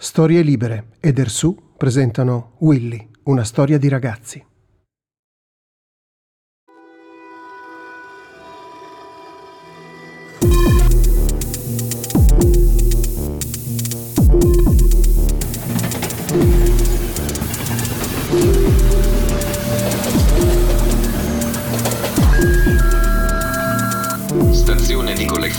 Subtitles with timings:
[0.00, 4.47] Storie Libere ed Ersu presentano Willy, una storia di ragazzi.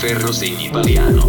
[0.00, 1.28] Colleferro Segni Paliano.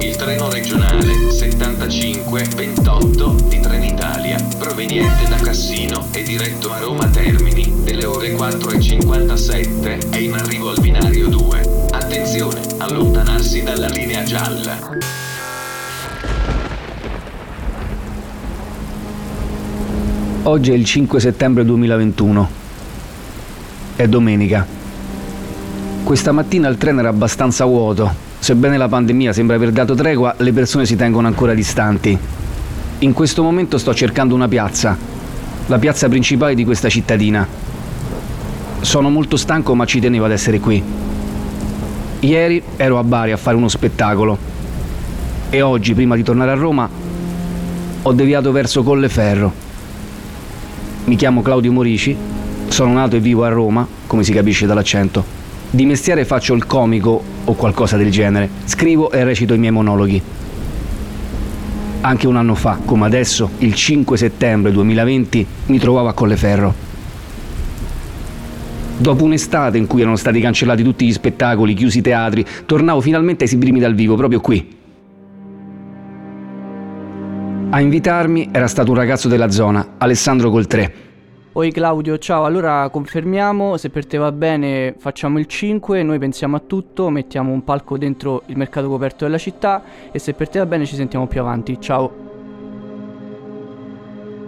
[0.00, 8.06] Il treno regionale 7528 di Trenitalia, proveniente da Cassino e diretto a Roma Termini, delle
[8.06, 11.86] ore 4.57, è in arrivo al binario 2.
[11.92, 14.76] Attenzione, allontanarsi dalla linea gialla.
[20.42, 22.50] Oggi è il 5 settembre 2021.
[23.94, 24.77] È domenica.
[26.08, 28.10] Questa mattina il treno era abbastanza vuoto.
[28.38, 32.18] Sebbene la pandemia sembra aver dato tregua, le persone si tengono ancora distanti.
[33.00, 34.96] In questo momento sto cercando una piazza,
[35.66, 37.46] la piazza principale di questa cittadina.
[38.80, 40.82] Sono molto stanco ma ci tenevo ad essere qui.
[42.20, 44.38] Ieri ero a Bari a fare uno spettacolo
[45.50, 46.88] e oggi, prima di tornare a Roma,
[48.00, 49.52] ho deviato verso Colleferro.
[51.04, 52.16] Mi chiamo Claudio Morici,
[52.68, 55.37] sono nato e vivo a Roma, come si capisce dall'accento.
[55.70, 58.48] Di mestiere faccio il comico o qualcosa del genere.
[58.64, 60.20] Scrivo e recito i miei monologhi.
[62.00, 66.74] Anche un anno fa, come adesso, il 5 settembre 2020, mi trovavo a Colleferro.
[68.96, 73.44] Dopo un'estate in cui erano stati cancellati tutti gli spettacoli, chiusi i teatri, tornavo finalmente
[73.44, 74.76] a esibirmi dal vivo, proprio qui.
[77.68, 81.07] A invitarmi era stato un ragazzo della zona, Alessandro Coltré.
[81.58, 86.54] Oi Claudio, ciao, allora confermiamo, se per te va bene facciamo il 5, noi pensiamo
[86.54, 89.82] a tutto, mettiamo un palco dentro il mercato coperto della città
[90.12, 92.12] e se per te va bene ci sentiamo più avanti, ciao.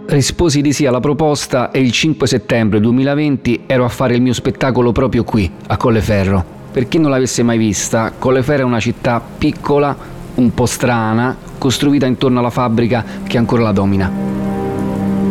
[0.05, 4.31] Risposi di sì alla proposta e il 5 settembre 2020 ero a fare il mio
[4.31, 6.45] spettacolo proprio qui, a Colleferro.
[6.71, 9.93] Per chi non l'avesse mai vista, Colleferro è una città piccola,
[10.35, 14.50] un po' strana, costruita intorno alla fabbrica che ancora la domina.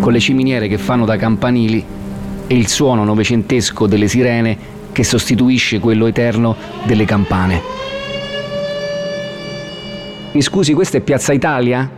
[0.00, 1.84] Con le ciminiere che fanno da campanili
[2.46, 4.58] e il suono novecentesco delle sirene
[4.92, 7.62] che sostituisce quello eterno delle campane.
[10.32, 11.88] Mi scusi, questa è Piazza Italia?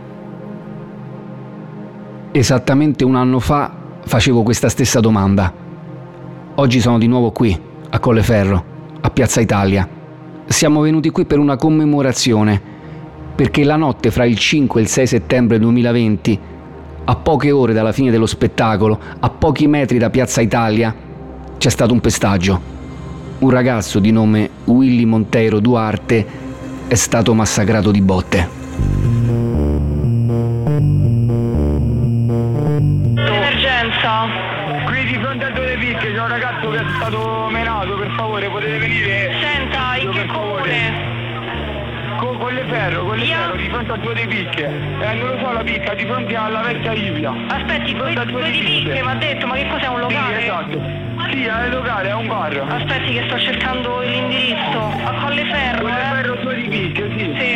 [2.31, 3.71] Esattamente un anno fa
[4.05, 5.53] facevo questa stessa domanda.
[6.55, 7.57] Oggi sono di nuovo qui,
[7.89, 8.65] a Colleferro,
[8.99, 9.87] a Piazza Italia.
[10.45, 12.61] Siamo venuti qui per una commemorazione,
[13.33, 16.39] perché la notte fra il 5 e il 6 settembre 2020,
[17.05, 20.95] a poche ore dalla fine dello spettacolo, a pochi metri da Piazza Italia,
[21.57, 22.71] c'è stato un pestaggio.
[23.39, 26.25] Un ragazzo di nome Willy Monteiro Duarte
[26.87, 28.49] è stato massacrato di botte.
[33.15, 34.27] Emergenza.
[34.85, 38.49] Qui di fronte a due picche c'è un ragazzo che è stato menato, per favore
[38.49, 39.31] potete venire.
[39.41, 41.12] Senta, in che comune?
[42.23, 43.35] Con, con le ferro, con le Via?
[43.37, 44.65] ferro, di fronte a due picche.
[44.65, 47.33] Eh, non lo so la picca, di fronte alla vecchia Ivia.
[47.47, 50.41] Aspetti, due, Da due di picche, mi ha detto, ma che cos'è un Sì, locale?
[50.41, 50.81] esatto.
[51.31, 52.63] Sì, è un locale, è un bar.
[52.69, 54.79] Aspetti che sto cercando l'indirizzo.
[55.03, 56.15] A Colleferro, Con le eh?
[56.15, 57.35] ferro due di picche, sì.
[57.37, 57.51] Sì.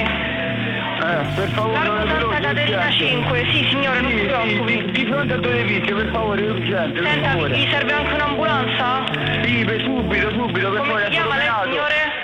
[1.00, 3.08] Eh, per favore, Largo Santa Caterina urgente.
[3.08, 4.84] 5, sì signore, non Sì, si sì, preoccupi.
[4.84, 7.56] di, di fronte a due picche, per favore, è urgente, per Senta, favore.
[7.58, 9.04] gli serve anche un'ambulanza?
[9.44, 12.17] Sì, per subito, subito, per Come favore, si è chiama lei signore?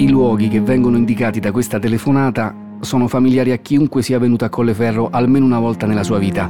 [0.00, 4.48] I luoghi che vengono indicati da questa telefonata sono familiari a chiunque sia venuto a
[4.48, 6.48] Colleferro almeno una volta nella sua vita.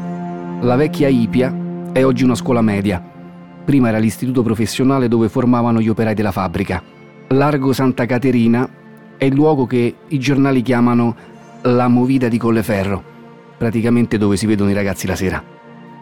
[0.60, 1.52] La vecchia Ipia
[1.90, 3.02] è oggi una scuola media.
[3.64, 6.80] Prima era l'istituto professionale dove formavano gli operai della fabbrica.
[7.30, 8.70] Largo Santa Caterina
[9.16, 11.16] è il luogo che i giornali chiamano
[11.62, 13.02] la movida di Colleferro,
[13.58, 15.42] praticamente dove si vedono i ragazzi la sera.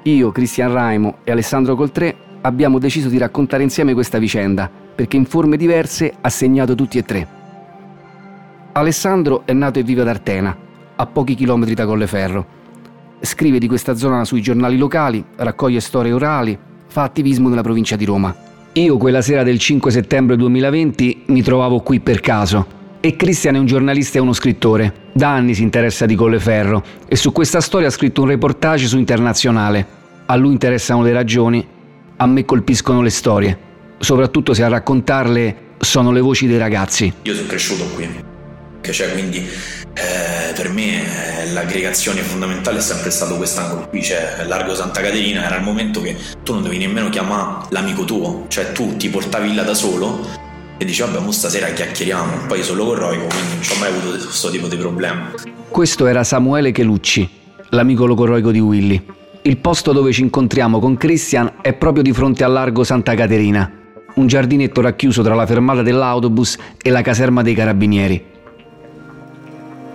[0.02, 5.24] Io, Cristian Raimo e Alessandro Coltré abbiamo deciso di raccontare insieme questa vicenda, perché in
[5.24, 7.36] forme diverse ha segnato tutti e tre.
[8.78, 10.56] Alessandro è nato e vive ad Artena,
[10.94, 12.46] a pochi chilometri da Colleferro.
[13.20, 18.04] Scrive di questa zona sui giornali locali, raccoglie storie orali, fa attivismo nella provincia di
[18.04, 18.32] Roma.
[18.74, 22.76] Io quella sera del 5 settembre 2020 mi trovavo qui per caso.
[23.00, 25.06] E Christian è un giornalista e uno scrittore.
[25.12, 28.96] Da anni si interessa di Colleferro e su questa storia ha scritto un reportage su
[28.96, 29.86] Internazionale.
[30.26, 31.66] A lui interessano le ragioni,
[32.16, 33.58] a me colpiscono le storie,
[33.98, 37.12] soprattutto se a raccontarle sono le voci dei ragazzi.
[37.22, 38.36] Io sono cresciuto qui,
[38.80, 44.74] cioè quindi eh, per me eh, l'aggregazione fondamentale è sempre stato quest'angolo qui, cioè Largo
[44.74, 48.96] Santa Caterina era il momento che tu non dovevi nemmeno chiamare l'amico tuo, cioè tu
[48.96, 50.26] ti portavi là da solo
[50.76, 54.24] e dici vabbè mo stasera chiacchieriamo, poi io sono logorroico quindi non ho mai avuto
[54.24, 55.32] questo tipo di problema.
[55.68, 57.28] Questo era Samuele Chelucci,
[57.70, 59.04] l'amico logorroico di Willy.
[59.42, 63.70] Il posto dove ci incontriamo con Christian è proprio di fronte al largo Santa Caterina,
[64.14, 68.36] un giardinetto racchiuso tra la fermata dell'autobus e la caserma dei carabinieri.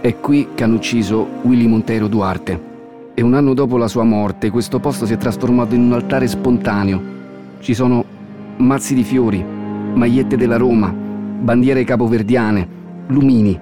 [0.04, 2.62] È qui che hanno ucciso Willy Montero Duarte.
[3.14, 6.28] E un anno dopo la sua morte questo posto si è trasformato in un altare
[6.28, 7.02] spontaneo.
[7.62, 8.04] Ci sono
[8.58, 9.42] mazzi di fiori,
[9.94, 12.68] magliette della Roma, bandiere capoverdiane,
[13.08, 13.58] lumini.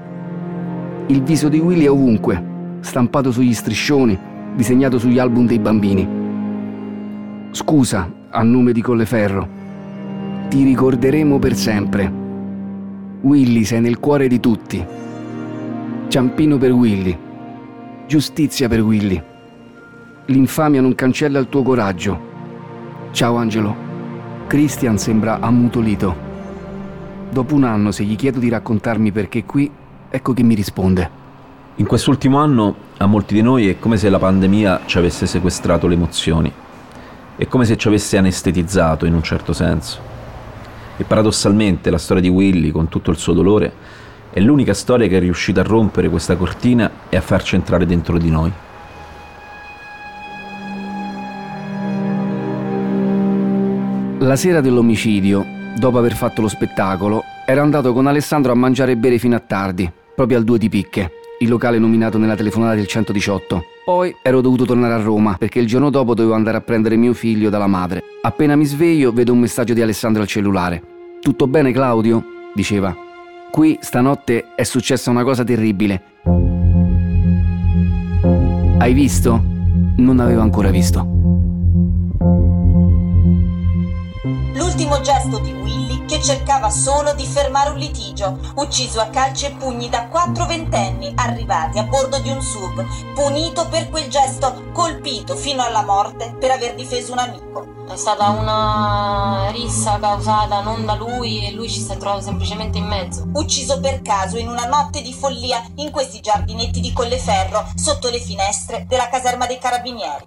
[1.06, 2.44] Il viso di Willy è ovunque,
[2.80, 4.18] stampato sugli striscioni,
[4.56, 6.08] disegnato sugli album dei bambini.
[7.52, 9.48] Scusa, a nome di Colleferro.
[10.50, 12.12] Ti ricorderemo per sempre.
[13.22, 15.01] Willy sei nel cuore di tutti.
[16.12, 17.18] Ciampino per Willy.
[18.06, 19.24] Giustizia per Willy.
[20.26, 22.20] L'infamia non cancella il tuo coraggio.
[23.12, 23.74] Ciao Angelo.
[24.46, 26.14] Christian sembra ammutolito.
[27.30, 29.72] Dopo un anno, se gli chiedo di raccontarmi perché qui,
[30.10, 31.10] ecco che mi risponde.
[31.76, 35.88] In quest'ultimo anno a molti di noi è come se la pandemia ci avesse sequestrato
[35.88, 36.52] le emozioni.
[37.38, 39.98] È come se ci avesse anestetizzato in un certo senso.
[40.98, 44.00] E paradossalmente la storia di Willy, con tutto il suo dolore,
[44.34, 48.18] è l'unica storia che è riuscita a rompere questa cortina e a farci entrare dentro
[48.18, 48.52] di noi.
[54.20, 55.46] La sera dell'omicidio,
[55.78, 59.40] dopo aver fatto lo spettacolo, ero andato con Alessandro a mangiare e bere fino a
[59.40, 63.64] tardi, proprio al Due di Picche, il locale nominato nella telefonata del 118.
[63.84, 67.14] Poi ero dovuto tornare a Roma perché il giorno dopo dovevo andare a prendere mio
[67.14, 68.04] figlio dalla madre.
[68.22, 70.82] Appena mi sveglio vedo un messaggio di Alessandro al cellulare.
[71.20, 72.24] Tutto bene Claudio?
[72.54, 73.11] diceva.
[73.52, 76.02] Qui stanotte è successa una cosa terribile.
[78.78, 79.44] Hai visto?
[79.98, 81.00] Non avevo ancora visto.
[84.54, 89.52] L'ultimo gesto di Willy che cercava solo di fermare un litigio, ucciso a calci e
[89.52, 95.36] pugni da quattro ventenni arrivati a bordo di un sub, punito per quel gesto, colpito
[95.36, 97.81] fino alla morte per aver difeso un amico.
[97.92, 102.78] È stata una rissa causata non da lui e lui ci si è trovato semplicemente
[102.78, 103.28] in mezzo.
[103.34, 108.20] Ucciso per caso in una notte di follia in questi giardinetti di Colleferro, sotto le
[108.20, 110.26] finestre della caserma dei carabinieri.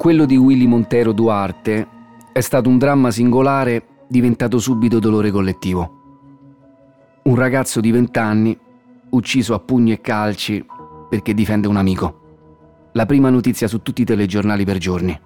[0.00, 1.86] Quello di Willy Montero Duarte
[2.32, 7.18] è stato un dramma singolare diventato subito dolore collettivo.
[7.24, 8.58] Un ragazzo di 20 anni
[9.10, 10.64] ucciso a pugni e calci
[11.06, 12.20] perché difende un amico.
[12.92, 15.20] La prima notizia su tutti i telegiornali per giorni.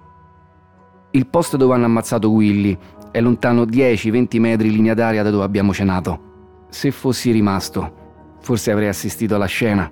[1.11, 2.77] Il posto dove hanno ammazzato Willy
[3.11, 6.65] è lontano 10-20 metri in linea d'aria da dove abbiamo cenato.
[6.67, 9.89] Se fossi rimasto, forse avrei assistito alla scena.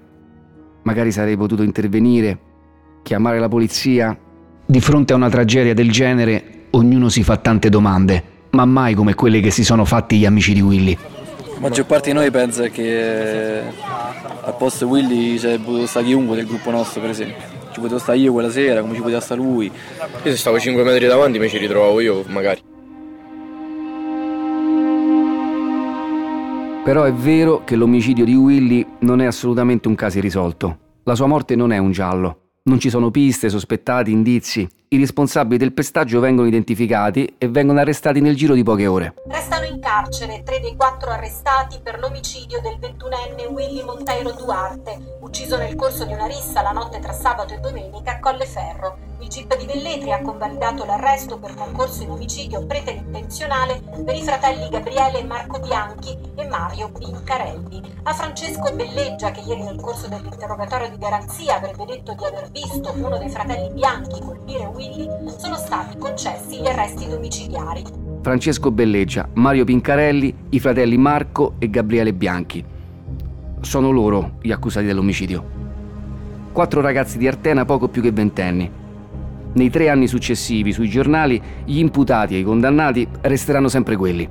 [0.81, 2.37] Magari sarei potuto intervenire,
[3.01, 4.19] chiamare la polizia.
[4.65, 9.13] Di fronte a una tragedia del genere, ognuno si fa tante domande, ma mai come
[9.13, 10.97] quelle che si sono fatti gli amici di Willy.
[11.53, 16.37] La maggior parte di noi pensa che al posto di Willy c'è potuto stare chiunque
[16.37, 17.43] del gruppo nostro, per esempio.
[17.71, 19.65] Ci potevo stare io quella sera, come ci poteva stare lui.
[19.65, 22.61] Io se stavo 5 metri davanti mi ci ritrovavo io, magari.
[26.83, 30.77] Però è vero che l'omicidio di Willy non è assolutamente un caso irrisolto.
[31.03, 32.42] La sua morte non è un giallo.
[32.65, 34.65] Non ci sono piste, sospettati, indizi.
[34.87, 39.15] I responsabili del pestaggio vengono identificati e vengono arrestati nel giro di poche ore.
[39.27, 45.57] Restano in carcere tre dei quattro arrestati per l'omicidio del 21enne Willy Monteiro Duarte, ucciso
[45.57, 49.11] nel corso di una rissa la notte tra sabato e domenica a Colleferro.
[49.19, 54.69] Il GIP di Velletri ha convalidato l'arresto per concorso in omicidio preterintenzionale per i fratelli
[54.69, 57.99] Gabriele e Marco Bianchi e Mario Pincarelli.
[58.03, 62.91] A Francesco Belleggia, che ieri nel corso dell'interrogatorio di garanzia avrebbe detto di aver visto
[62.95, 68.02] uno dei fratelli Bianchi colpire Willy, sono stati concessi gli arresti domiciliari.
[68.23, 72.63] Francesco Belleggia, Mario Pincarelli, i fratelli Marco e Gabriele Bianchi.
[73.59, 75.43] Sono loro gli accusati dell'omicidio.
[76.53, 78.71] quattro ragazzi di Artena poco più che ventenni.
[79.51, 84.27] Nei tre anni successivi sui giornali gli imputati e i condannati resteranno sempre quelli.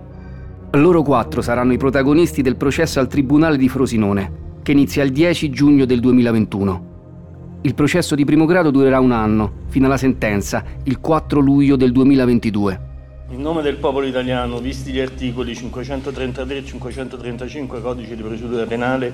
[0.70, 4.32] Loro quattro saranno i protagonisti del processo al Tribunale di Frosinone,
[4.62, 6.90] che inizia il 10 giugno del 2021.
[7.60, 11.92] Il processo di primo grado durerà un anno, fino alla sentenza, il 4 luglio del
[11.92, 12.91] 2022.
[13.32, 19.10] In nome del popolo italiano, visti gli articoli 533 e 535 codice di procedura penale,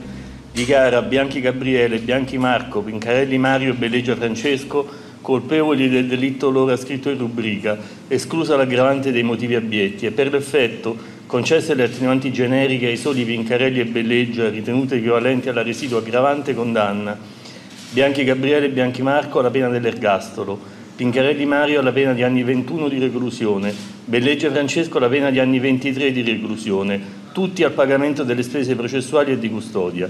[0.50, 4.84] dichiara Bianchi Gabriele, Bianchi Marco, Pincarelli Mario e Bellegia Francesco
[5.20, 10.96] colpevoli del delitto loro ascritto in rubrica, esclusa l'aggravante dei motivi abietti e per l'effetto
[11.24, 17.16] concesse le attenuanti generiche ai soli Pincarelli e Bellegia ritenute equivalenti alla residua aggravante condanna.
[17.90, 20.58] Bianchi Gabriele e Bianchi Marco alla pena dell'ergastolo,
[20.96, 25.58] Pincarelli Mario alla pena di anni 21 di reclusione, Belleggia Francesco alla pena di anni
[25.58, 26.98] 23 di reclusione,
[27.32, 30.08] tutti al pagamento delle spese processuali e di custodia.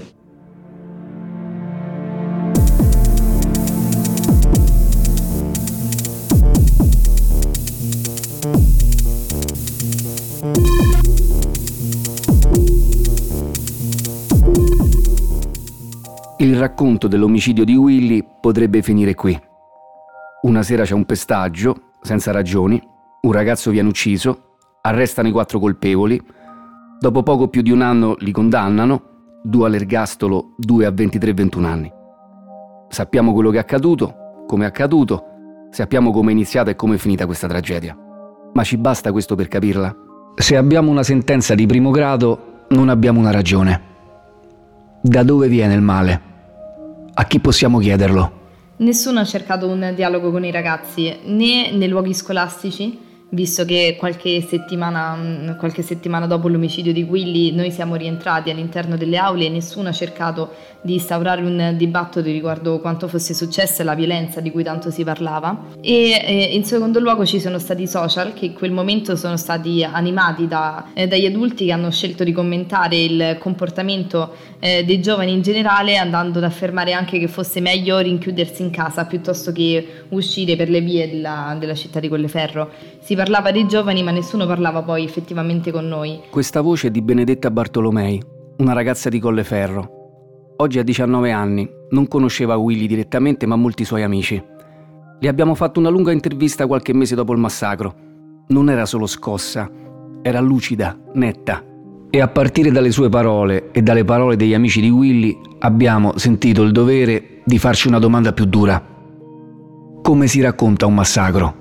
[16.37, 19.37] Il racconto dell'omicidio di Willy potrebbe finire qui.
[20.43, 22.81] Una sera c'è un pestaggio, senza ragioni,
[23.21, 26.21] un ragazzo viene ucciso, arrestano i quattro colpevoli,
[26.99, 29.01] dopo poco più di un anno li condannano,
[29.43, 31.91] due all'ergastolo, due a 23-21 anni.
[32.89, 35.23] Sappiamo quello che è accaduto, come è accaduto,
[35.69, 37.97] sappiamo come è iniziata e come è finita questa tragedia.
[38.53, 39.95] Ma ci basta questo per capirla?
[40.35, 43.81] Se abbiamo una sentenza di primo grado, non abbiamo una ragione.
[45.01, 46.21] Da dove viene il male?
[47.13, 48.37] A chi possiamo chiederlo?
[48.77, 54.41] Nessuno ha cercato un dialogo con i ragazzi, né nei luoghi scolastici, visto che qualche
[54.41, 59.49] settimana, mm, qualche settimana, dopo l'omicidio di Willy noi siamo rientrati all'interno delle aule e
[59.49, 64.49] nessuno ha cercato di instaurare un dibattito riguardo quanto fosse successo e la violenza di
[64.49, 65.65] cui tanto si parlava.
[65.81, 69.37] E eh, in secondo luogo ci sono stati i social che in quel momento sono
[69.37, 75.01] stati animati da, eh, dagli adulti che hanno scelto di commentare il comportamento eh, dei
[75.01, 79.85] giovani in generale andando ad affermare anche che fosse meglio rinchiudersi in casa piuttosto che
[80.09, 82.71] uscire per le vie della, della città di Colleferro.
[82.99, 86.21] Si parlava dei giovani ma nessuno parlava poi effettivamente con noi.
[86.29, 88.23] Questa voce è di Benedetta Bartolomei,
[88.59, 90.53] una ragazza di Colleferro.
[90.55, 94.41] Oggi ha 19 anni, non conosceva Willy direttamente ma molti suoi amici.
[95.19, 97.93] Le abbiamo fatto una lunga intervista qualche mese dopo il massacro.
[98.47, 99.69] Non era solo scossa,
[100.21, 101.61] era lucida, netta.
[102.09, 106.63] E a partire dalle sue parole e dalle parole degli amici di Willy abbiamo sentito
[106.63, 108.81] il dovere di farci una domanda più dura.
[110.01, 111.58] Come si racconta un massacro?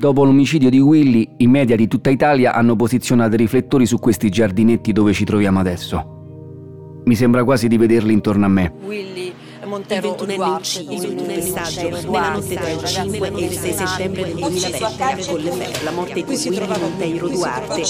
[0.00, 4.30] Dopo l'omicidio di Willy, i media di tutta Italia hanno posizionato i riflettori su questi
[4.30, 7.02] giardinetti dove ci troviamo adesso.
[7.04, 8.72] Mi sembra quasi di vederli intorno a me.
[8.82, 9.30] Willy
[9.66, 13.72] Montero il 21enne ucciso in un pestaggio nella notte tra il 5 e il 6
[13.72, 15.84] settembre del 2020 a Colleferro.
[15.84, 17.82] La morte di Willy Monteiro Duarte.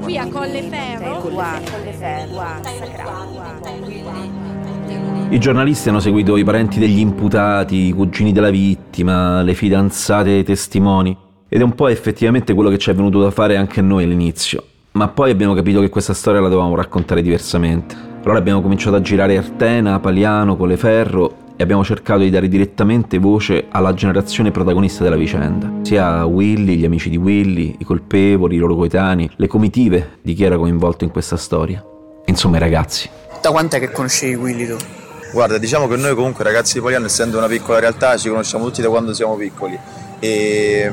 [0.00, 1.20] Qui a Colleferro.
[5.28, 10.44] I giornalisti hanno seguito i parenti degli imputati, i cugini della vittima, le fidanzate dei
[10.44, 11.16] testimoni.
[11.48, 14.04] Ed è un po' effettivamente quello che ci è venuto da fare anche a noi
[14.04, 14.62] all'inizio.
[14.92, 17.96] Ma poi abbiamo capito che questa storia la dovevamo raccontare diversamente.
[18.22, 23.66] Allora abbiamo cominciato a girare Artena, Paliano, Coleferro e abbiamo cercato di dare direttamente voce
[23.68, 25.70] alla generazione protagonista della vicenda.
[25.82, 30.44] Sia Willy, gli amici di Willy, i colpevoli, i loro coetanei, le comitive di chi
[30.44, 31.84] era coinvolto in questa storia.
[32.26, 33.10] Insomma i ragazzi.
[33.42, 34.76] Da quant'è che conoscevi Willy tu?
[35.36, 38.80] Guarda, diciamo che noi comunque ragazzi di Poliano, essendo una piccola realtà, ci conosciamo tutti
[38.80, 39.78] da quando siamo piccoli.
[40.18, 40.90] E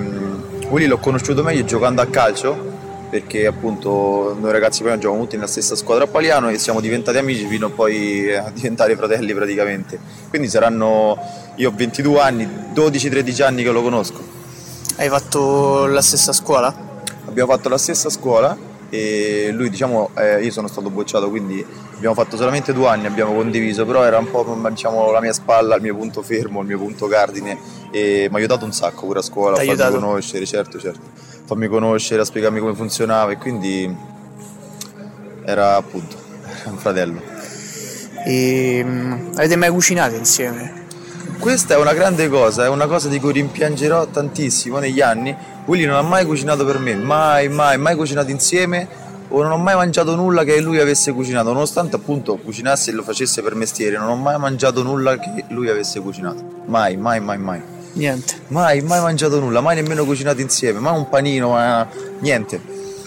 [0.67, 2.71] Willy l'ho conosciuto meglio giocando a calcio
[3.09, 7.17] perché appunto noi ragazzi poi giochiamo tutti nella stessa squadra a Paliano e siamo diventati
[7.19, 9.97] amici fino a poi a diventare fratelli praticamente.
[10.27, 11.17] Quindi saranno,
[11.55, 12.45] io ho 22 anni,
[12.75, 14.21] 12-13 anni che lo conosco.
[14.97, 16.75] Hai fatto la stessa scuola?
[17.27, 18.57] Abbiamo fatto la stessa scuola
[18.93, 23.33] e lui diciamo, eh, io sono stato bocciato quindi abbiamo fatto solamente due anni, abbiamo
[23.33, 26.77] condiviso, però era un po' diciamo, la mia spalla, il mio punto fermo, il mio
[26.77, 27.57] punto cardine
[27.89, 30.99] e mi ha aiutato un sacco pure a scuola, a farmi conoscere, certo, certo,
[31.43, 33.91] farmi conoscere, a spiegarmi come funzionava e quindi
[35.43, 36.15] era appunto
[36.61, 37.19] era un fratello.
[38.27, 40.82] E um, avete mai cucinato insieme?
[41.43, 45.35] Questa è una grande cosa, è una cosa di cui rimpiangerò tantissimo negli anni.
[45.65, 48.87] Willy non ha mai cucinato per me, mai, mai, mai cucinato insieme
[49.27, 53.03] o non ho mai mangiato nulla che lui avesse cucinato, nonostante appunto cucinasse e lo
[53.03, 56.63] facesse per mestiere, non ho mai mangiato nulla che lui avesse cucinato.
[56.67, 57.61] Mai, mai, mai, mai.
[57.91, 58.35] Niente.
[58.47, 61.85] Mai, mai mangiato nulla, mai nemmeno cucinato insieme, mai un panino, ma
[62.21, 62.61] niente.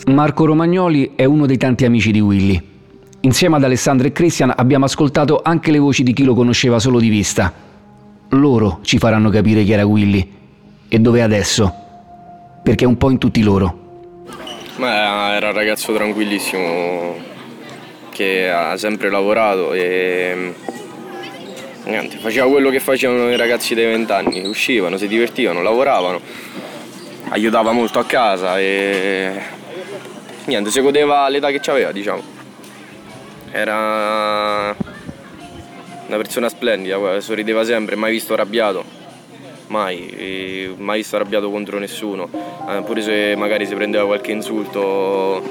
[0.08, 2.62] Marco Romagnoli è uno dei tanti amici di Willy.
[3.20, 7.00] Insieme ad Alessandro e Christian abbiamo ascoltato anche le voci di chi lo conosceva solo
[7.00, 7.65] di vista.
[8.36, 10.32] Loro ci faranno capire chi era Willy
[10.88, 11.72] e dove è adesso,
[12.62, 13.84] perché è un po' in tutti loro.
[14.76, 17.14] Ma era un ragazzo tranquillissimo
[18.10, 20.54] che ha sempre lavorato e
[21.84, 26.20] niente, faceva quello che facevano i ragazzi dei vent'anni, uscivano, si divertivano, lavoravano,
[27.30, 29.32] aiutava molto a casa e
[30.44, 32.22] niente, si godeva l'età che aveva, diciamo.
[33.50, 34.74] Era
[36.06, 38.84] una persona splendida, sorrideva sempre, mai visto arrabbiato,
[39.68, 42.28] mai, mai visto arrabbiato contro nessuno,
[42.68, 45.42] eh, pure se magari si prendeva qualche insulto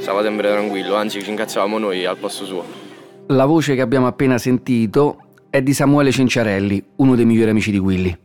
[0.00, 2.64] stava sempre tranquillo, anzi ci incazzavamo noi al posto suo.
[3.26, 5.18] La voce che abbiamo appena sentito
[5.50, 8.18] è di Samuele Cenciarelli, uno dei migliori amici di Willy.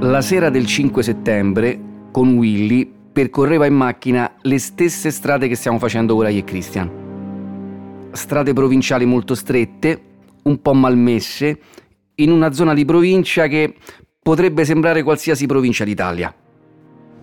[0.00, 1.78] La sera del 5 settembre,
[2.10, 7.07] con Willy, percorreva in macchina le stesse strade che stiamo facendo ora io e Christian.
[8.18, 10.00] Strade provinciali molto strette,
[10.42, 11.60] un po' malmesse,
[12.16, 13.76] in una zona di provincia che
[14.20, 16.34] potrebbe sembrare qualsiasi provincia d'Italia.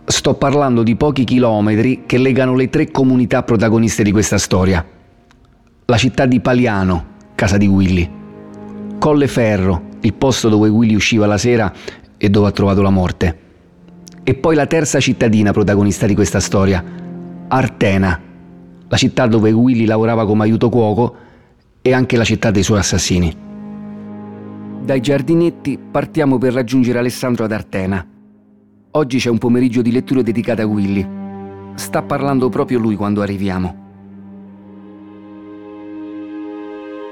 [0.05, 4.87] Sto parlando di pochi chilometri che legano le tre comunità protagoniste di questa storia.
[5.85, 8.09] La città di Paliano, casa di Willy.
[8.97, 11.73] Colleferro, il posto dove Willy usciva la sera
[12.15, 13.39] e dove ha trovato la morte.
[14.23, 16.81] E poi la terza cittadina protagonista di questa storia,
[17.49, 18.24] Artena,
[18.95, 21.15] la città dove Willy lavorava come aiuto cuoco
[21.81, 23.35] e anche la città dei suoi assassini.
[24.83, 28.07] Dai giardinetti partiamo per raggiungere Alessandro ad Artena.
[28.91, 31.05] Oggi c'è un pomeriggio di lettura dedicato a Willy.
[31.73, 33.83] Sta parlando proprio lui quando arriviamo.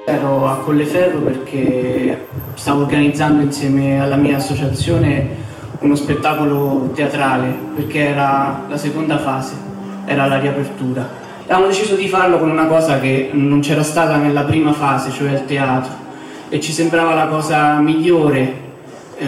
[0.06, 5.28] Ero a Colleferro perché stavo organizzando insieme alla mia associazione
[5.80, 9.56] uno spettacolo teatrale perché era la seconda fase,
[10.06, 11.23] era la riapertura.
[11.54, 15.34] Avevamo deciso di farlo con una cosa che non c'era stata nella prima fase, cioè
[15.34, 15.94] il teatro,
[16.50, 18.54] e ci sembrava la cosa migliore
[19.20, 19.28] eh,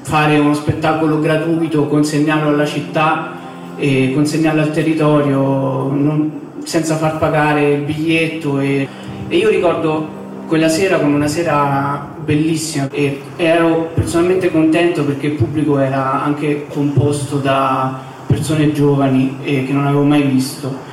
[0.00, 3.32] fare uno spettacolo gratuito, consegnarlo alla città
[3.76, 5.38] e consegnarlo al territorio
[5.92, 6.32] non,
[6.64, 8.58] senza far pagare il biglietto.
[8.58, 8.88] E,
[9.28, 10.08] e io ricordo
[10.46, 16.68] quella sera come una sera bellissima e ero personalmente contento perché il pubblico era anche
[16.72, 20.88] composto da persone giovani eh, che non avevo mai visto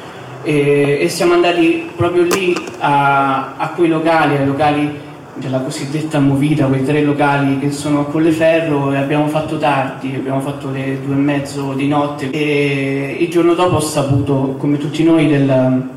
[0.48, 4.98] e, e siamo andati proprio lì a, a, quei locali, ai locali
[5.34, 10.40] della cosiddetta movita, quei tre locali che sono a Colleferro e abbiamo fatto tardi, abbiamo
[10.40, 12.30] fatto le due e mezzo di notte.
[12.30, 15.90] E il giorno dopo ho saputo, come tutti noi, del,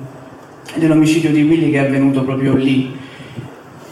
[0.75, 2.93] dell'omicidio di Willy che è avvenuto proprio lì.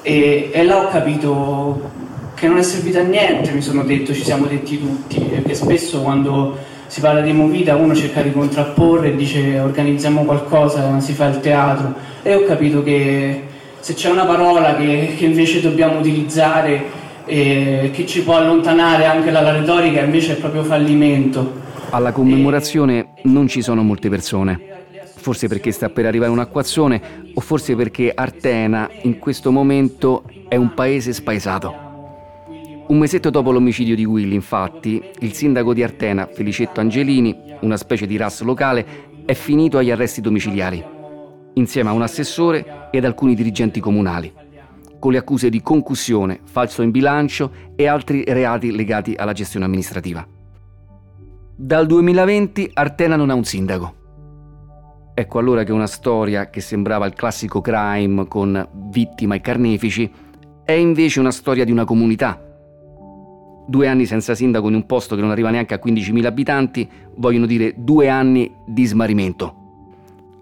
[0.03, 1.91] E, e, là ho capito
[2.35, 6.03] che non è servito a niente, mi sono detto, ci siamo detti tutti, perché spesso
[6.03, 6.57] quando
[6.89, 11.41] si parla di movita uno cerca di contrapporre e dice organizziamo qualcosa, si fa il
[11.41, 13.43] teatro e ho capito che
[13.79, 19.31] se c'è una parola che, che invece dobbiamo utilizzare e che ci può allontanare anche
[19.31, 21.67] dalla retorica invece è proprio fallimento.
[21.91, 24.77] Alla commemorazione non ci sono molte persone
[25.29, 30.57] forse perché sta per arrivare un acquazzone o forse perché Artena in questo momento è
[30.57, 31.88] un paese spaesato.
[32.89, 38.07] Un mesetto dopo l'omicidio di Willy, infatti, il sindaco di Artena, Felicetto Angelini, una specie
[38.07, 38.87] di RAS locale,
[39.27, 40.83] è finito agli arresti domiciliari,
[41.53, 44.33] insieme a un assessore ed alcuni dirigenti comunali,
[44.99, 50.27] con le accuse di concussione, falso in bilancio e altri reati legati alla gestione amministrativa.
[51.55, 53.95] Dal 2020 Artena non ha un sindaco.
[55.13, 60.11] Ecco allora che una storia che sembrava il classico crime con vittima e carnefici
[60.65, 62.48] è invece una storia di una comunità.
[63.69, 67.45] Due anni senza sindaco in un posto che non arriva neanche a 15.000 abitanti vogliono
[67.45, 69.57] dire due anni di smarrimento.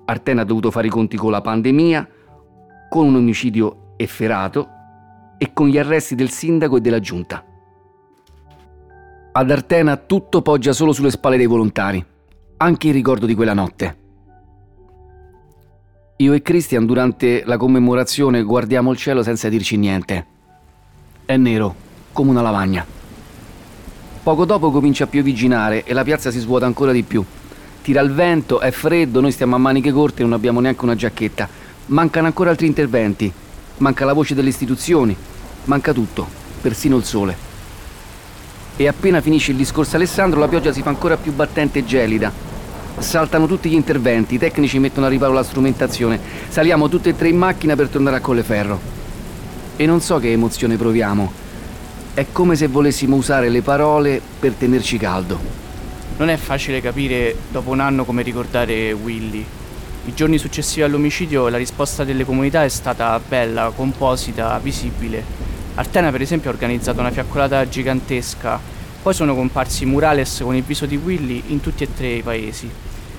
[0.05, 2.09] Artena ha dovuto fare i conti con la pandemia,
[2.89, 4.69] con un omicidio efferato
[5.39, 7.45] e con gli arresti del sindaco e della giunta.
[9.33, 12.05] Ad Artena tutto poggia solo sulle spalle dei volontari,
[12.59, 14.05] anche il ricordo di quella notte.
[16.19, 20.27] Io e Christian durante la commemorazione guardiamo il cielo senza dirci niente.
[21.25, 21.75] È nero,
[22.12, 22.96] come una lavagna.
[24.27, 27.25] Poco dopo comincia a piovigginare e la piazza si svuota ancora di più.
[27.81, 30.97] Tira il vento, è freddo, noi stiamo a maniche corte e non abbiamo neanche una
[30.97, 31.49] giacchetta.
[31.87, 33.33] Mancano ancora altri interventi.
[33.77, 35.17] Manca la voce delle istituzioni.
[35.67, 36.27] Manca tutto,
[36.61, 37.37] persino il sole.
[38.77, 42.33] E appena finisce il discorso Alessandro la pioggia si fa ancora più battente e gelida
[42.99, 46.19] Saltano tutti gli interventi, i tecnici mettono a riparo la strumentazione.
[46.49, 48.81] Saliamo tutte e tre in macchina per tornare a Colleferro.
[49.77, 51.46] E non so che emozione proviamo.
[52.17, 55.39] È come se volessimo usare le parole per tenerci caldo.
[56.17, 59.45] Non è facile capire dopo un anno come ricordare Willy.
[60.07, 65.23] I giorni successivi all'omicidio la risposta delle comunità è stata bella, composita, visibile.
[65.75, 68.59] Artena per esempio ha organizzato una fiaccolata gigantesca,
[69.03, 72.71] poi sono comparsi murales con il viso di Willy in tutti e tre i paesi.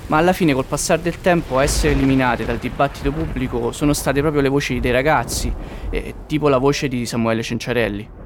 [0.07, 4.21] Ma alla fine col passare del tempo a essere eliminate dal dibattito pubblico sono state
[4.21, 5.53] proprio le voci dei ragazzi,
[5.91, 8.25] eh, tipo la voce di Samuele Cenciarelli.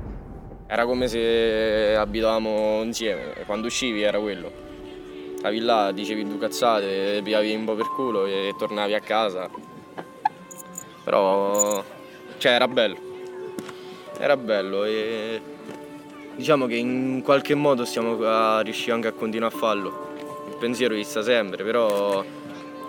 [0.72, 4.50] Era come se abitavamo insieme, quando uscivi era quello.
[5.36, 9.50] Stavi là, dicevi due cazzate, piavi un po' per culo e tornavi a casa.
[11.04, 11.84] Però,
[12.38, 12.96] cioè, era bello.
[14.18, 15.42] Era bello e
[16.38, 20.14] diciamo che in qualche modo stiamo a riuscire anche a continuare a farlo.
[20.48, 22.24] Il pensiero ci sta sempre, però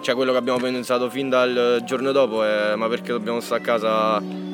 [0.03, 3.65] cioè quello che abbiamo pensato fin dal giorno dopo è ma perché dobbiamo stare a
[3.65, 4.52] casa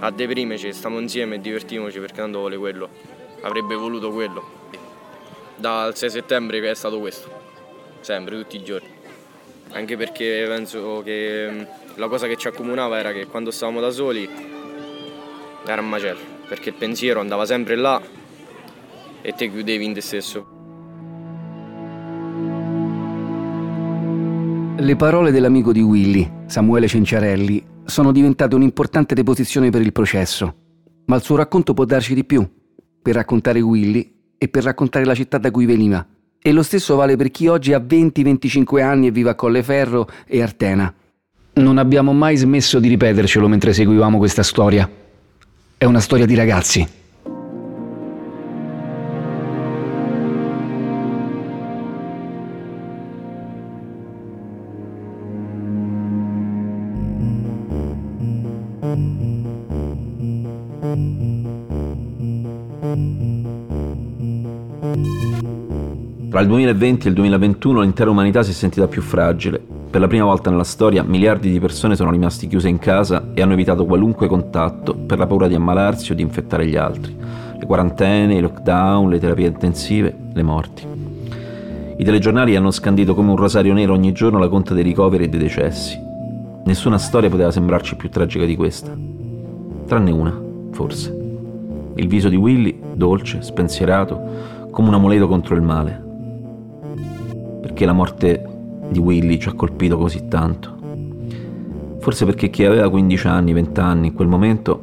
[0.00, 2.88] a deprimerci, stiamo insieme e divertiamoci perché tanto vuole quello.
[3.42, 4.56] Avrebbe voluto quello
[5.58, 7.28] dal 6 settembre è stato questo,
[8.00, 8.88] sempre, tutti i giorni.
[9.70, 14.28] Anche perché penso che la cosa che ci accomunava era che quando stavamo da soli
[15.66, 18.00] era un macello, perché il pensiero andava sempre là
[19.20, 20.56] e te chiudevi in te stesso.
[24.80, 30.54] Le parole dell'amico di Willy, Samuele Cenciarelli, sono diventate un'importante deposizione per il processo,
[31.06, 32.46] ma il suo racconto può darci di più,
[33.00, 36.06] per raccontare Willy e per raccontare la città da cui veniva.
[36.38, 40.42] E lo stesso vale per chi oggi ha 20-25 anni e vive a Colleferro e
[40.42, 40.94] Artena.
[41.54, 44.88] Non abbiamo mai smesso di ripetercelo mentre seguivamo questa storia.
[45.78, 46.97] È una storia di ragazzi.
[66.38, 69.60] Tra il 2020 e il 2021 l'intera umanità si è sentita più fragile.
[69.90, 73.42] Per la prima volta nella storia miliardi di persone sono rimasti chiuse in casa e
[73.42, 77.12] hanno evitato qualunque contatto per la paura di ammalarsi o di infettare gli altri.
[77.58, 80.86] Le quarantene, i lockdown, le terapie intensive, le morti.
[81.96, 85.28] I telegiornali hanno scandito come un rosario nero ogni giorno la conta dei ricoveri e
[85.28, 85.98] dei decessi.
[86.66, 88.96] Nessuna storia poteva sembrarci più tragica di questa.
[89.86, 91.10] Tranne una, forse.
[91.96, 96.06] Il viso di Willy, dolce, spensierato, come un amuleto contro il male
[97.78, 98.44] perché la morte
[98.90, 100.76] di Willy ci ha colpito così tanto.
[102.00, 104.80] Forse perché chi aveva 15 anni, 20 anni in quel momento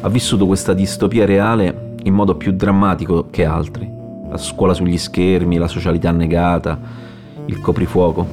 [0.00, 3.86] ha vissuto questa distopia reale in modo più drammatico che altri.
[4.30, 6.80] La scuola sugli schermi, la socialità negata,
[7.44, 8.26] il coprifuoco.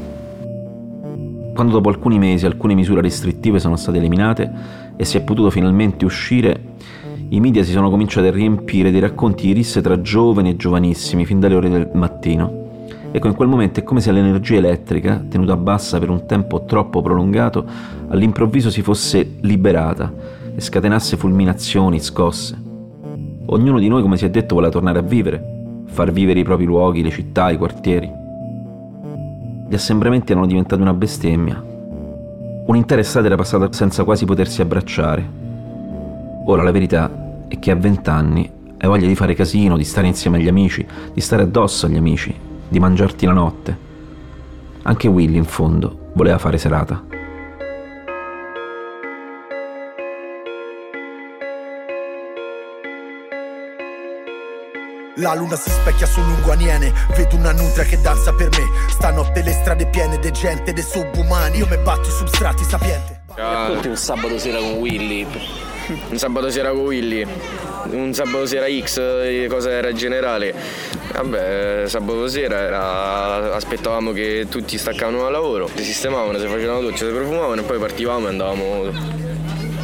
[1.53, 4.49] Quando dopo alcuni mesi alcune misure restrittive sono state eliminate
[4.95, 6.75] e si è potuto finalmente uscire,
[7.27, 11.25] i media si sono cominciati a riempire di racconti di risse tra giovani e giovanissimi
[11.25, 12.67] fin dalle ore del mattino
[13.11, 17.01] Ecco, in quel momento è come se l'energia elettrica, tenuta bassa per un tempo troppo
[17.01, 17.65] prolungato,
[18.09, 20.13] all'improvviso si fosse liberata
[20.55, 22.55] e scatenasse fulminazioni, scosse.
[23.47, 26.65] Ognuno di noi, come si è detto, vuole tornare a vivere, far vivere i propri
[26.65, 28.11] luoghi, le città, i quartieri.
[29.67, 31.63] Gli assembramenti erano diventati una bestemmia.
[32.67, 35.27] Un'intera estate era passata senza quasi potersi abbracciare.
[36.45, 40.37] Ora la verità è che a vent'anni hai voglia di fare casino, di stare insieme
[40.37, 42.33] agli amici, di stare addosso agli amici,
[42.69, 43.77] di mangiarti la notte.
[44.84, 47.03] Anche Willy, in fondo, voleva fare serata.
[55.15, 59.43] La luna si specchia sul lungo aniene Vedo una nutria che danza per me Stanotte
[59.43, 63.97] le strade piene di gente, dei subumani Io mi batto i substrati sapiente Racconti un
[63.97, 65.27] sabato sera con Willy
[66.10, 67.25] Un sabato sera con Willy
[67.91, 70.54] un sabato sera X, cosa era generale.
[71.13, 77.06] Vabbè, sabato sera era, aspettavamo che tutti staccavano dal lavoro, si sistemavano, si facevano doccia,
[77.06, 79.28] si profumavano e poi partivamo e andavamo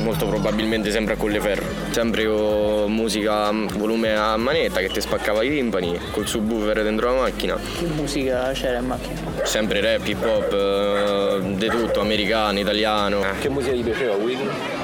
[0.04, 5.50] molto probabilmente sempre a Colleferro, sempre con musica volume a manetta che ti spaccava i
[5.50, 7.56] timpani, col subwoofer dentro la macchina.
[7.56, 9.20] Che musica c'era in macchina?
[9.44, 13.22] Sempre rap, hip hop, eh, di tutto, americano, italiano.
[13.40, 14.75] Che musica ti piaceva Willy?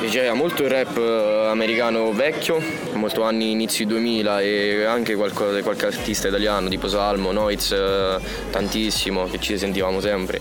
[0.00, 2.62] Diceva molto il rap eh, americano vecchio,
[2.94, 8.18] molto anni inizi 2000 e anche qualcosa, qualche artista italiano tipo Salmo, Noiz, eh,
[8.50, 10.40] tantissimo, che ci sentivamo sempre.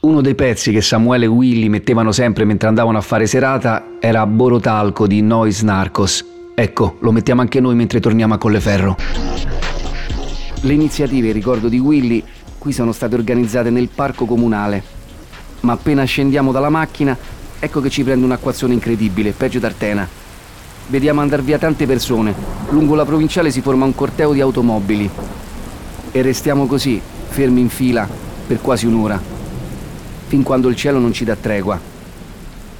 [0.00, 4.24] Uno dei pezzi che Samuele e Willy mettevano sempre mentre andavano a fare serata era
[4.24, 6.24] Borotalco di Noise Narcos.
[6.54, 8.96] Ecco, lo mettiamo anche noi mentre torniamo a Colleferro.
[10.60, 12.22] Le iniziative, ricordo di Willy,
[12.56, 14.94] qui sono state organizzate nel parco comunale.
[15.60, 17.18] Ma appena scendiamo dalla macchina
[17.58, 20.06] Ecco che ci prende un'acquazione incredibile, peggio d'Artena.
[20.88, 22.34] Vediamo andare via tante persone.
[22.70, 25.10] Lungo la provinciale si forma un corteo di automobili.
[26.12, 28.08] E restiamo così, fermi in fila,
[28.46, 29.20] per quasi un'ora.
[30.28, 31.78] fin quando il cielo non ci dà tregua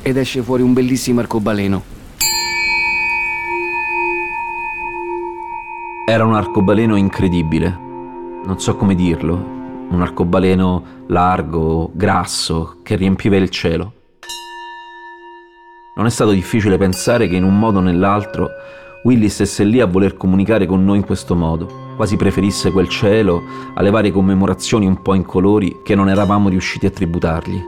[0.03, 1.83] ed esce fuori un bellissimo arcobaleno.
[6.09, 7.77] Era un arcobaleno incredibile,
[8.45, 9.35] non so come dirlo,
[9.91, 13.95] un arcobaleno largo, grasso, che riempiva il cielo.
[15.96, 18.50] Non è stato difficile pensare che in un modo o nell'altro
[19.04, 23.42] Willy stesse lì a voler comunicare con noi in questo modo, quasi preferisse quel cielo
[23.72, 27.59] alle varie commemorazioni un po' incolori che non eravamo riusciti a tributargli.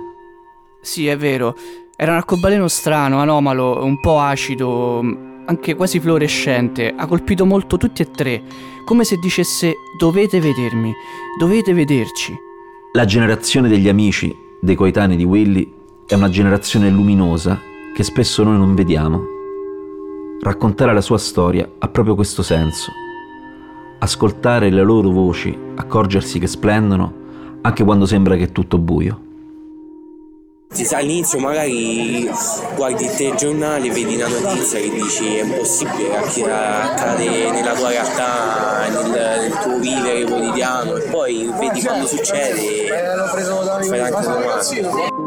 [0.83, 1.57] Sì, è vero.
[1.97, 4.99] Era un arcobaleno strano, anomalo, un po' acido,
[5.47, 6.93] anche quasi fluorescente.
[6.95, 8.43] Ha colpito molto tutti e tre,
[8.85, 10.93] come se dicesse dovete vedermi,
[11.39, 12.37] dovete vederci.
[12.93, 15.73] La generazione degli amici, dei coetanei di Willy,
[16.07, 19.25] è una generazione luminosa che spesso noi non vediamo.
[20.41, 22.93] Raccontare la sua storia ha proprio questo senso.
[23.99, 27.13] Ascoltare le loro voci, accorgersi che splendono
[27.61, 29.21] anche quando sembra che è tutto buio.
[30.93, 32.31] All'inizio magari
[32.77, 38.87] guardi il telegiornale, vedi una notizia che dici è impossibile che accade nella tua realtà,
[38.91, 42.89] nel, nel tuo vivere quotidiano e poi vedi quando succede e
[43.89, 45.18] fai anche domande.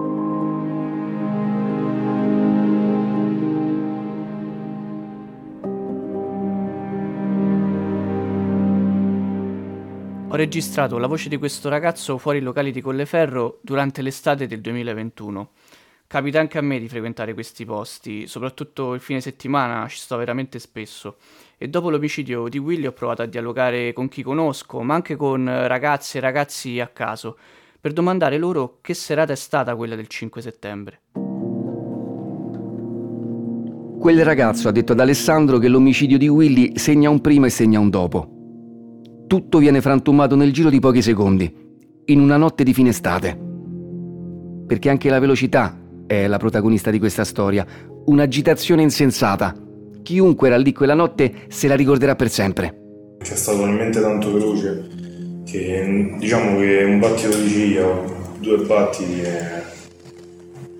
[10.31, 14.61] Ho registrato la voce di questo ragazzo fuori i locali di Colleferro durante l'estate del
[14.61, 15.49] 2021.
[16.07, 20.57] Capita anche a me di frequentare questi posti, soprattutto il fine settimana ci sto veramente
[20.59, 21.17] spesso.
[21.57, 25.43] E dopo l'omicidio di Willy ho provato a dialogare con chi conosco, ma anche con
[25.67, 27.37] ragazze e ragazzi a caso,
[27.81, 31.01] per domandare loro che serata è stata quella del 5 settembre.
[33.99, 37.81] Quel ragazzo ha detto ad Alessandro che l'omicidio di Willy segna un prima e segna
[37.81, 38.39] un dopo
[39.31, 41.49] tutto viene frantumato nel giro di pochi secondi,
[42.07, 43.39] in una notte di fine estate.
[44.67, 47.65] Perché anche la velocità è la protagonista di questa storia,
[48.07, 49.55] un'agitazione insensata.
[50.01, 52.75] Chiunque era lì quella notte se la ricorderà per sempre.
[53.23, 54.89] C'è stato talmente tanto veloce
[55.45, 57.87] che diciamo che un battito di ciglia,
[58.37, 59.63] due battiti e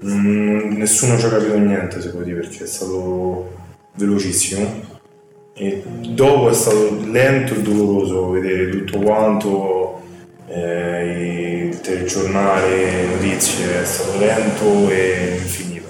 [0.01, 3.49] nessuno ci ha capito niente, se può dire, perché è stato
[3.95, 4.90] velocissimo
[5.61, 10.01] e dopo è stato lento e doloroso vedere tutto quanto,
[10.47, 15.85] eh, il telegiornale, le notizie, è stato lento e infinito.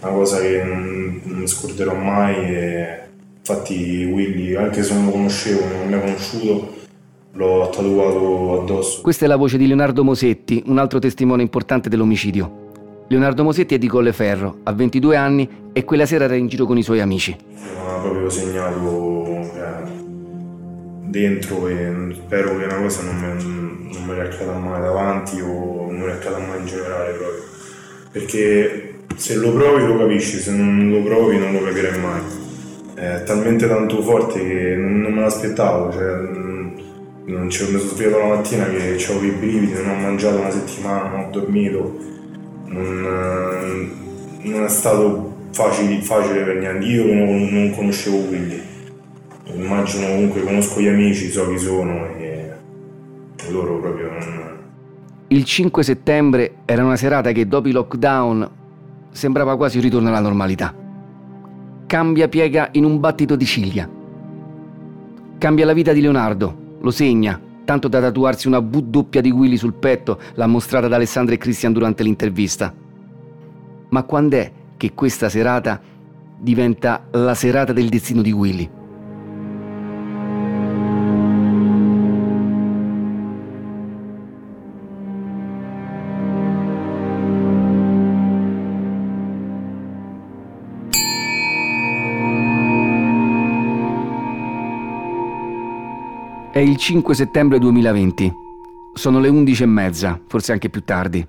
[0.00, 2.98] Una cosa che non, non scorderò mai e
[3.38, 6.74] infatti Willy, anche se non lo conoscevo, non mi ha conosciuto,
[7.34, 9.02] l'ho tatuato addosso.
[9.02, 12.69] Questa è la voce di Leonardo Mosetti, un altro testimone importante dell'omicidio.
[13.10, 16.78] Leonardo Mosetti è di Colleferro, ha 22 anni e quella sera era in giro con
[16.78, 17.36] i suoi amici.
[17.54, 19.90] Mi ha proprio segnato eh,
[21.06, 25.96] dentro e spero che una cosa non mi, non mi riaccada mai davanti o non
[25.96, 27.42] mi riaccada mai in generale proprio.
[28.12, 32.20] Perché se lo provi lo capisci, se non lo provi non lo capirai mai.
[32.94, 36.14] È talmente tanto forte che non, non me l'aspettavo, cioè,
[37.24, 40.50] non ci, mi sono svegliato la mattina che avevo i brividi, non ho mangiato una
[40.52, 42.18] settimana, non ho dormito
[42.70, 43.90] non,
[44.42, 46.86] non è stato facile, facile, per niente.
[46.86, 48.62] Io non, non conoscevo Willy,
[49.54, 52.52] immagino comunque conosco gli amici, so chi sono e
[53.50, 54.58] loro proprio non...
[55.28, 58.50] Il 5 settembre era una serata che dopo i lockdown
[59.10, 60.74] sembrava quasi un ritorno alla normalità.
[61.86, 63.88] Cambia piega in un battito di ciglia.
[65.38, 69.56] Cambia la vita di Leonardo, lo segna, tanto da tatuarsi una V doppia di Willy
[69.56, 72.74] sul petto, l'ha mostrata da Alessandra e Christian durante l'intervista.
[73.90, 75.80] Ma quando è che questa serata
[76.36, 78.79] diventa la serata del destino di Willy?
[96.60, 98.30] È il 5 settembre 2020.
[98.92, 101.26] Sono le 11 e mezza, forse anche più tardi.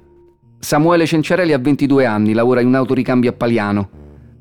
[0.60, 3.90] Samuele Cenciarelli ha 22 anni, lavora in un autoricambio a Paliano.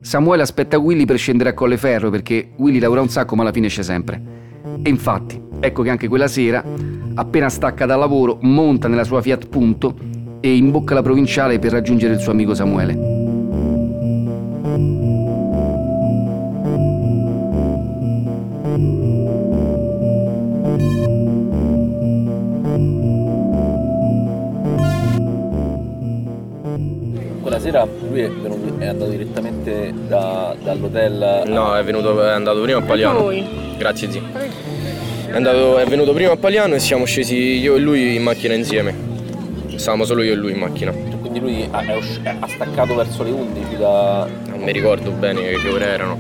[0.01, 3.67] Samuele aspetta Willy per scendere a Colleferro perché Willy lavora un sacco ma alla fine
[3.67, 4.21] esce sempre.
[4.83, 6.65] E infatti, ecco che anche quella sera,
[7.15, 9.95] appena stacca dal lavoro, monta nella sua Fiat Punto
[10.41, 13.20] e imbocca la provinciale per raggiungere il suo amico Samuele.
[27.61, 31.43] Sera lui è, venuto, è andato direttamente da, dall'hotel?
[31.47, 33.31] No, è, venuto, è andato prima a Paliano.
[33.77, 34.23] Grazie zio.
[35.27, 38.55] È, andato, è venuto prima a Paliano e siamo scesi io e lui in macchina
[38.55, 38.95] insieme.
[39.77, 40.91] stavamo solo io e lui in macchina.
[40.91, 44.27] Quindi lui ha, è usci- ha staccato verso le 11 da...
[44.49, 46.19] Non mi ricordo bene che ore erano.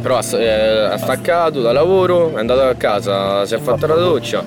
[0.00, 3.96] Però ha, eh, ha staccato da lavoro, è andato a casa, si è fatta la
[3.96, 4.42] doccia.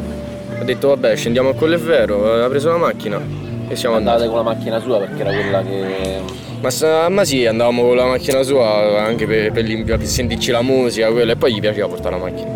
[0.60, 4.24] Ha detto vabbè scendiamo a Colleferro, ha preso la macchina e siamo andati.
[4.24, 6.46] Andate con la macchina sua perché era quella che...
[6.60, 11.12] Ma, ma sì, andavamo con la macchina sua anche per, per, per sentirci la musica,
[11.12, 12.50] quello, e poi gli piaceva portare la macchina.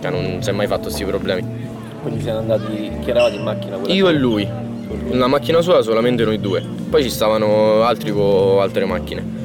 [0.00, 1.44] Cioè non si è mai fatto questi problemi.
[2.02, 2.90] Quindi siete andati...
[3.00, 3.76] Chi eravate in macchina?
[3.76, 4.48] Quella Io e lui.
[5.10, 6.62] La macchina sua solamente noi due.
[6.88, 9.36] Poi ci stavano altri con altre macchine.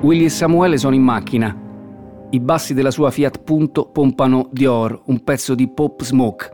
[0.00, 1.65] Willy e Samuele sono in macchina.
[2.36, 6.50] I bassi della sua Fiat Punto pompano Dior, un pezzo di Pop Smoke.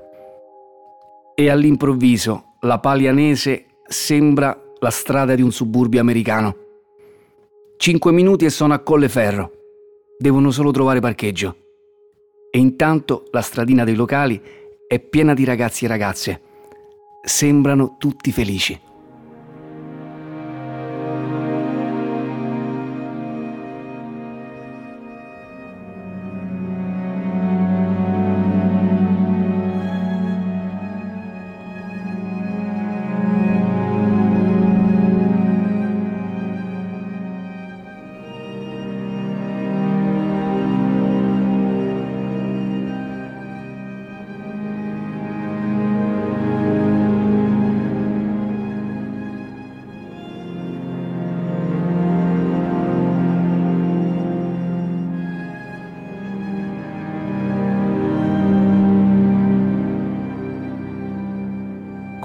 [1.34, 6.56] E all'improvviso la Palianese sembra la strada di un suburbio americano.
[7.78, 9.50] Cinque minuti e sono a Colleferro.
[10.16, 11.56] Devono solo trovare parcheggio.
[12.52, 14.40] E intanto la stradina dei locali
[14.86, 16.42] è piena di ragazzi e ragazze.
[17.24, 18.80] Sembrano tutti felici.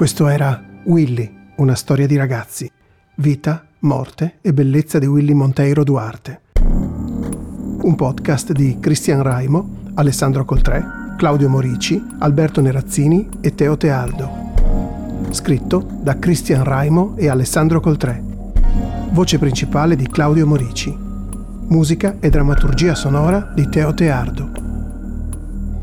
[0.08, 2.72] Questo era Willy, una storia di ragazzi.
[3.16, 6.44] Vita, morte e bellezza di Willy Monteiro Duarte.
[6.62, 10.82] Un podcast di Cristian Raimo, Alessandro Coltré,
[11.18, 14.30] Claudio Morici, Alberto Nerazzini e Teo Tealdo.
[15.32, 18.24] Scritto da Cristian Raimo e Alessandro Coltré.
[19.12, 20.98] Voce principale di Claudio Morici.
[21.68, 24.52] Musica e drammaturgia sonora di Teo Teardo.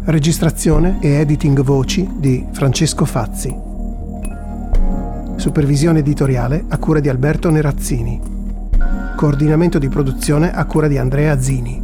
[0.04, 3.72] Registrazione e editing voci di Francesco Fazzi.
[5.44, 8.18] Supervisione editoriale a cura di Alberto Nerazzini.
[9.14, 11.83] Coordinamento di produzione a cura di Andrea Zini.